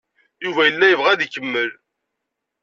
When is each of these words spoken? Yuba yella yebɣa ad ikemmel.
Yuba 0.43 0.61
yella 0.67 0.85
yebɣa 0.91 1.09
ad 1.11 1.21
ikemmel. 1.25 1.69